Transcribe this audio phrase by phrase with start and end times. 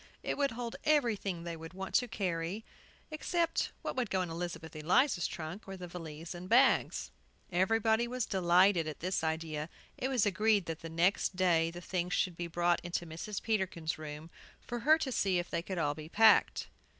[0.23, 2.65] It would hold everything they would want to carry,
[3.11, 7.11] except what would go in Elizabeth Eliza's trunk, or the valise and bags.
[7.51, 9.69] Everybody was delighted at this idea.
[9.99, 13.43] It was agreed that the next day the things should be brought into Mrs.
[13.43, 16.65] Peterkin's room, for her to see if they could all be packed.